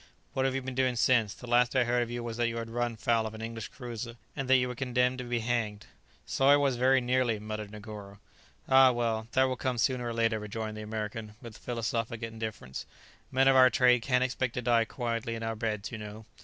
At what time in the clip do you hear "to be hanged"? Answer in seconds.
5.19-5.85